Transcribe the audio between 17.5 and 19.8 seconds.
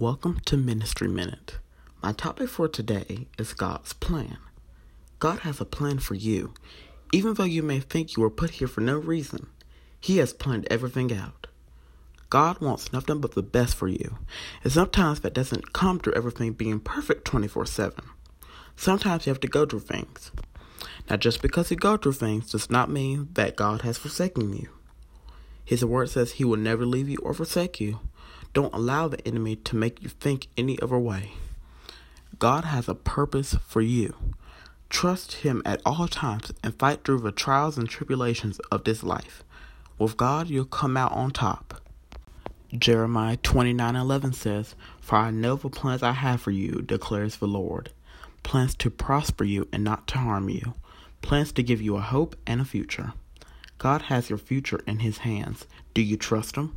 7. Sometimes you have to go through